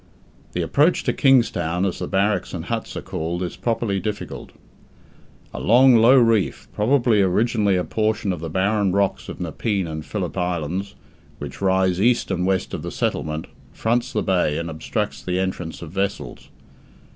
[0.53, 4.51] The approach to Kingstown as the barracks and huts are called is properly difficult.
[5.53, 10.03] A long low reef probably originally a portion of the barren rocks of Nepean and
[10.03, 10.95] Philip Islands,
[11.37, 15.83] which rise east and west of the settlement fronts the bay and obstructs the entrance
[15.83, 16.49] of vessels.